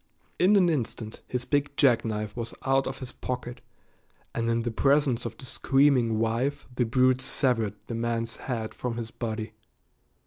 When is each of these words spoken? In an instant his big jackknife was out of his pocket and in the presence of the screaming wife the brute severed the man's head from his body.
In 0.39 0.55
an 0.55 0.67
instant 0.67 1.21
his 1.27 1.45
big 1.45 1.77
jackknife 1.77 2.35
was 2.35 2.55
out 2.65 2.87
of 2.87 2.97
his 2.97 3.11
pocket 3.11 3.61
and 4.33 4.49
in 4.49 4.63
the 4.63 4.71
presence 4.71 5.25
of 5.27 5.37
the 5.37 5.45
screaming 5.45 6.17
wife 6.17 6.67
the 6.73 6.85
brute 6.85 7.21
severed 7.21 7.75
the 7.85 7.93
man's 7.93 8.37
head 8.37 8.73
from 8.73 8.97
his 8.97 9.11
body. 9.11 9.53